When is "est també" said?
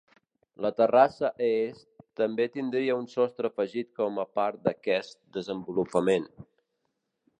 1.47-2.47